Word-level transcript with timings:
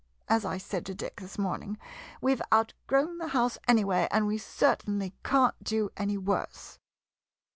As 0.27 0.45
I 0.45 0.57
said 0.57 0.83
to 0.87 0.95
Dick 0.95 1.17
this 1.17 1.37
morning, 1.37 1.77
we've 2.21 2.41
outgrown 2.51 3.19
the 3.19 3.27
house 3.27 3.59
anyway, 3.67 4.07
and 4.09 4.25
we 4.25 4.39
certainly 4.39 5.13
can't 5.23 5.63
do 5.63 5.91
worse! 6.19 6.79